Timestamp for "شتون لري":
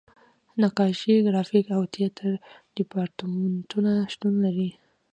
4.13-4.69